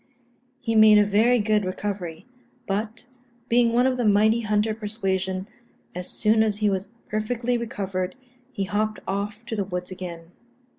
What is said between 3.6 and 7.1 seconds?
one of the mighty hunter persuasion, as soon as he was